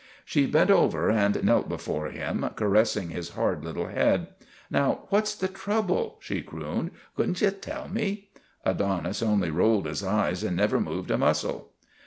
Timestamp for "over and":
0.71-1.43